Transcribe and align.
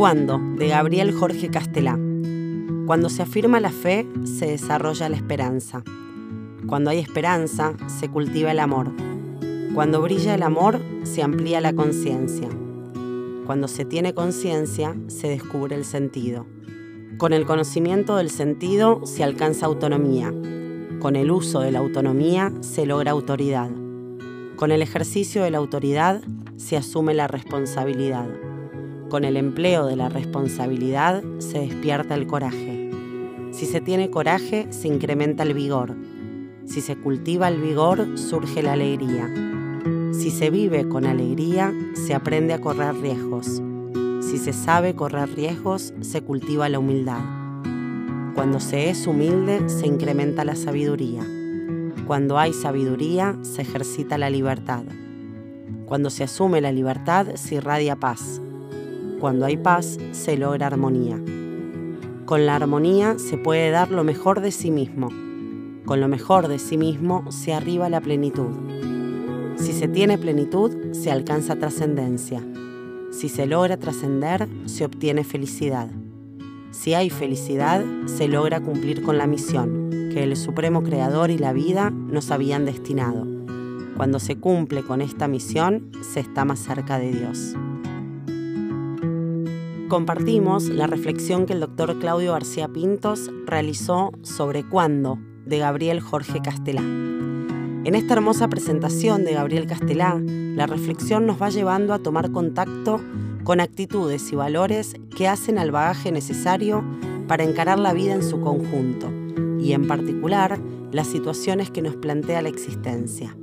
cuándo? 0.00 0.40
de 0.56 0.68
Gabriel 0.68 1.12
Jorge 1.12 1.50
Castelá. 1.50 1.98
Cuando 2.86 3.10
se 3.10 3.20
afirma 3.20 3.60
la 3.60 3.70
fe, 3.70 4.08
se 4.24 4.46
desarrolla 4.46 5.10
la 5.10 5.16
esperanza. 5.16 5.82
Cuando 6.66 6.88
hay 6.88 7.00
esperanza, 7.00 7.74
se 7.86 8.08
cultiva 8.08 8.50
el 8.50 8.60
amor. 8.60 8.92
Cuando 9.74 10.00
brilla 10.00 10.34
el 10.34 10.42
amor, 10.42 10.80
se 11.02 11.22
amplía 11.22 11.60
la 11.60 11.74
conciencia. 11.74 12.48
Cuando 13.44 13.68
se 13.68 13.84
tiene 13.84 14.14
conciencia, 14.14 14.96
se 15.08 15.28
descubre 15.28 15.76
el 15.76 15.84
sentido. 15.84 16.46
Con 17.18 17.34
el 17.34 17.44
conocimiento 17.44 18.16
del 18.16 18.30
sentido 18.30 19.02
se 19.04 19.22
alcanza 19.22 19.66
autonomía. 19.66 20.32
Con 20.98 21.14
el 21.14 21.30
uso 21.30 21.60
de 21.60 21.72
la 21.72 21.80
autonomía 21.80 22.54
se 22.60 22.86
logra 22.86 23.10
autoridad. 23.10 23.68
Con 24.56 24.72
el 24.72 24.80
ejercicio 24.80 25.42
de 25.42 25.50
la 25.50 25.58
autoridad 25.58 26.22
se 26.56 26.78
asume 26.78 27.12
la 27.12 27.28
responsabilidad. 27.28 28.30
Con 29.10 29.24
el 29.24 29.36
empleo 29.36 29.86
de 29.86 29.96
la 29.96 30.08
responsabilidad 30.08 31.24
se 31.40 31.58
despierta 31.58 32.14
el 32.14 32.28
coraje. 32.28 32.88
Si 33.50 33.66
se 33.66 33.80
tiene 33.80 34.08
coraje, 34.08 34.68
se 34.70 34.86
incrementa 34.86 35.42
el 35.42 35.52
vigor. 35.52 35.96
Si 36.64 36.80
se 36.80 36.94
cultiva 36.94 37.48
el 37.48 37.60
vigor, 37.60 38.16
surge 38.16 38.62
la 38.62 38.74
alegría. 38.74 39.28
Si 40.12 40.30
se 40.30 40.50
vive 40.50 40.88
con 40.88 41.06
alegría, 41.06 41.74
se 41.94 42.14
aprende 42.14 42.54
a 42.54 42.60
correr 42.60 42.94
riesgos. 43.00 43.60
Si 44.20 44.38
se 44.38 44.52
sabe 44.52 44.94
correr 44.94 45.34
riesgos, 45.34 45.92
se 46.02 46.22
cultiva 46.22 46.68
la 46.68 46.78
humildad. 46.78 47.20
Cuando 48.36 48.60
se 48.60 48.90
es 48.90 49.08
humilde, 49.08 49.68
se 49.68 49.88
incrementa 49.88 50.44
la 50.44 50.54
sabiduría. 50.54 51.26
Cuando 52.06 52.38
hay 52.38 52.52
sabiduría, 52.52 53.36
se 53.42 53.62
ejercita 53.62 54.18
la 54.18 54.30
libertad. 54.30 54.84
Cuando 55.86 56.10
se 56.10 56.22
asume 56.22 56.60
la 56.60 56.70
libertad, 56.70 57.34
se 57.34 57.56
irradia 57.56 57.96
paz. 57.96 58.40
Cuando 59.20 59.44
hay 59.44 59.58
paz, 59.58 59.98
se 60.12 60.38
logra 60.38 60.66
armonía. 60.68 61.22
Con 62.24 62.46
la 62.46 62.56
armonía 62.56 63.18
se 63.18 63.36
puede 63.36 63.70
dar 63.70 63.90
lo 63.90 64.02
mejor 64.02 64.40
de 64.40 64.50
sí 64.50 64.70
mismo. 64.70 65.10
Con 65.84 66.00
lo 66.00 66.08
mejor 66.08 66.48
de 66.48 66.58
sí 66.58 66.78
mismo 66.78 67.30
se 67.30 67.52
arriba 67.52 67.90
la 67.90 68.00
plenitud. 68.00 68.48
Si 69.56 69.74
se 69.74 69.88
tiene 69.88 70.16
plenitud, 70.16 70.92
se 70.92 71.10
alcanza 71.10 71.56
trascendencia. 71.56 72.42
Si 73.10 73.28
se 73.28 73.46
logra 73.46 73.76
trascender, 73.76 74.48
se 74.64 74.86
obtiene 74.86 75.22
felicidad. 75.22 75.90
Si 76.70 76.94
hay 76.94 77.10
felicidad, 77.10 77.84
se 78.06 78.26
logra 78.26 78.60
cumplir 78.60 79.02
con 79.02 79.18
la 79.18 79.26
misión 79.26 79.90
que 79.90 80.22
el 80.22 80.34
Supremo 80.34 80.82
Creador 80.82 81.30
y 81.30 81.36
la 81.36 81.52
vida 81.52 81.90
nos 81.90 82.30
habían 82.30 82.64
destinado. 82.64 83.26
Cuando 83.98 84.18
se 84.18 84.36
cumple 84.36 84.82
con 84.82 85.02
esta 85.02 85.28
misión, 85.28 85.90
se 86.00 86.20
está 86.20 86.46
más 86.46 86.60
cerca 86.60 86.98
de 86.98 87.12
Dios. 87.12 87.54
Compartimos 89.90 90.68
la 90.68 90.86
reflexión 90.86 91.46
que 91.46 91.52
el 91.52 91.58
doctor 91.58 91.98
Claudio 91.98 92.30
García 92.34 92.68
Pintos 92.68 93.28
realizó 93.44 94.12
sobre 94.22 94.62
cuándo 94.62 95.18
de 95.44 95.58
Gabriel 95.58 95.98
Jorge 95.98 96.40
Castelá. 96.40 96.80
En 96.80 97.96
esta 97.96 98.14
hermosa 98.14 98.46
presentación 98.46 99.24
de 99.24 99.32
Gabriel 99.32 99.66
Castelá, 99.66 100.16
la 100.24 100.68
reflexión 100.68 101.26
nos 101.26 101.42
va 101.42 101.50
llevando 101.50 101.92
a 101.92 101.98
tomar 101.98 102.30
contacto 102.30 103.00
con 103.42 103.58
actitudes 103.58 104.30
y 104.30 104.36
valores 104.36 104.94
que 105.16 105.26
hacen 105.26 105.58
al 105.58 105.72
bagaje 105.72 106.12
necesario 106.12 106.84
para 107.26 107.42
encarar 107.42 107.80
la 107.80 107.92
vida 107.92 108.14
en 108.14 108.22
su 108.22 108.40
conjunto 108.40 109.10
y 109.58 109.72
en 109.72 109.88
particular 109.88 110.60
las 110.92 111.08
situaciones 111.08 111.72
que 111.72 111.82
nos 111.82 111.96
plantea 111.96 112.42
la 112.42 112.48
existencia. 112.48 113.36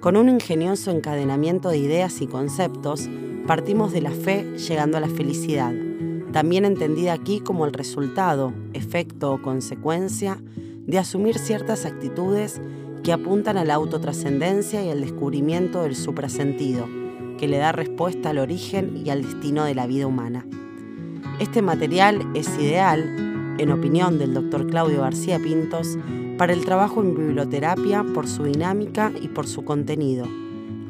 Con 0.00 0.16
un 0.16 0.28
ingenioso 0.28 0.92
encadenamiento 0.92 1.70
de 1.70 1.78
ideas 1.78 2.20
y 2.20 2.28
conceptos, 2.28 3.08
partimos 3.48 3.92
de 3.92 4.00
la 4.00 4.12
fe 4.12 4.44
llegando 4.56 4.96
a 4.96 5.00
la 5.00 5.08
felicidad, 5.08 5.72
también 6.32 6.64
entendida 6.64 7.12
aquí 7.12 7.40
como 7.40 7.66
el 7.66 7.72
resultado, 7.72 8.52
efecto 8.74 9.32
o 9.32 9.42
consecuencia 9.42 10.38
de 10.86 10.98
asumir 11.00 11.36
ciertas 11.36 11.84
actitudes 11.84 12.60
que 13.02 13.12
apuntan 13.12 13.56
a 13.58 13.64
la 13.64 13.74
autotrascendencia 13.74 14.84
y 14.84 14.90
al 14.90 15.00
descubrimiento 15.00 15.82
del 15.82 15.96
suprasentido, 15.96 16.86
que 17.36 17.48
le 17.48 17.58
da 17.58 17.72
respuesta 17.72 18.30
al 18.30 18.38
origen 18.38 19.02
y 19.04 19.10
al 19.10 19.22
destino 19.22 19.64
de 19.64 19.74
la 19.74 19.88
vida 19.88 20.06
humana. 20.06 20.46
Este 21.40 21.60
material 21.60 22.24
es 22.34 22.48
ideal, 22.56 23.27
en 23.58 23.72
opinión 23.72 24.18
del 24.18 24.34
doctor 24.34 24.66
Claudio 24.66 25.02
García 25.02 25.38
Pintos, 25.38 25.98
para 26.38 26.52
el 26.52 26.64
trabajo 26.64 27.02
en 27.02 27.14
biblioterapia 27.14 28.04
por 28.14 28.28
su 28.28 28.44
dinámica 28.44 29.12
y 29.20 29.28
por 29.28 29.46
su 29.46 29.64
contenido, 29.64 30.26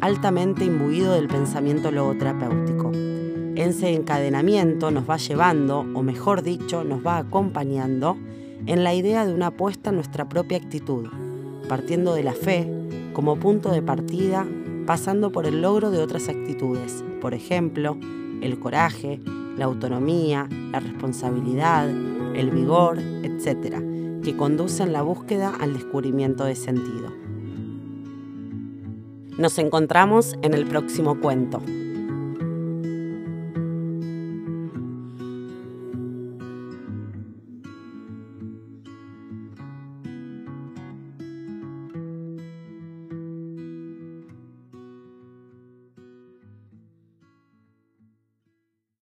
altamente 0.00 0.64
imbuido 0.64 1.14
del 1.14 1.28
pensamiento 1.28 1.90
logoterapéutico. 1.90 2.92
Ese 3.56 3.94
encadenamiento 3.94 4.90
nos 4.90 5.08
va 5.08 5.16
llevando, 5.16 5.80
o 5.80 6.02
mejor 6.02 6.42
dicho, 6.42 6.84
nos 6.84 7.04
va 7.04 7.18
acompañando 7.18 8.16
en 8.66 8.84
la 8.84 8.94
idea 8.94 9.26
de 9.26 9.34
una 9.34 9.48
apuesta 9.48 9.90
a 9.90 9.92
nuestra 9.92 10.28
propia 10.28 10.58
actitud, 10.58 11.08
partiendo 11.68 12.14
de 12.14 12.22
la 12.22 12.34
fe 12.34 12.70
como 13.12 13.36
punto 13.36 13.72
de 13.72 13.82
partida, 13.82 14.46
pasando 14.86 15.32
por 15.32 15.46
el 15.46 15.62
logro 15.62 15.90
de 15.90 15.98
otras 15.98 16.28
actitudes, 16.28 17.04
por 17.20 17.34
ejemplo, 17.34 17.96
el 18.42 18.58
coraje, 18.60 19.20
la 19.58 19.64
autonomía, 19.64 20.48
la 20.70 20.80
responsabilidad, 20.80 21.88
el 21.88 22.50
vigor, 22.50 22.98
etc., 22.98 23.82
que 24.22 24.36
conducen 24.36 24.92
la 24.92 25.02
búsqueda 25.02 25.52
al 25.58 25.74
descubrimiento 25.74 26.44
de 26.44 26.54
sentido. 26.54 27.12
Nos 29.36 29.58
encontramos 29.58 30.36
en 30.42 30.54
el 30.54 30.66
próximo 30.66 31.20
cuento. 31.20 31.62